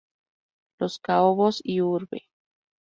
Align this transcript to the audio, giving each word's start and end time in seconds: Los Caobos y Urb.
Los 0.79 0.97
Caobos 0.97 1.61
y 1.63 1.81
Urb. 1.81 2.09